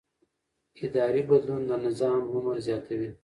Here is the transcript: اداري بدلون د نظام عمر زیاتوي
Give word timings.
اداري 0.85 1.21
بدلون 1.29 1.61
د 1.69 1.71
نظام 1.85 2.21
عمر 2.33 2.55
زیاتوي 2.67 3.09